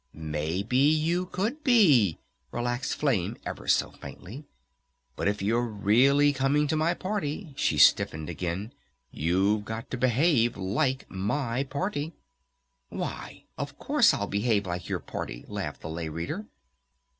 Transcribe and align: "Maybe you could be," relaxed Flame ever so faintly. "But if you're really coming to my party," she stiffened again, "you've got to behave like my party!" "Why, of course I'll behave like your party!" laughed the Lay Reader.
"Maybe 0.15 0.79
you 0.79 1.27
could 1.27 1.63
be," 1.63 2.17
relaxed 2.51 2.95
Flame 2.95 3.37
ever 3.45 3.67
so 3.67 3.91
faintly. 3.91 4.45
"But 5.15 5.27
if 5.27 5.43
you're 5.43 5.61
really 5.61 6.33
coming 6.33 6.65
to 6.69 6.75
my 6.75 6.95
party," 6.95 7.53
she 7.55 7.77
stiffened 7.77 8.27
again, 8.27 8.73
"you've 9.11 9.63
got 9.63 9.91
to 9.91 9.97
behave 9.97 10.57
like 10.57 11.05
my 11.07 11.63
party!" 11.65 12.13
"Why, 12.89 13.43
of 13.59 13.77
course 13.77 14.11
I'll 14.11 14.25
behave 14.25 14.65
like 14.65 14.89
your 14.89 14.99
party!" 15.01 15.45
laughed 15.47 15.81
the 15.81 15.89
Lay 15.89 16.09
Reader. 16.09 16.47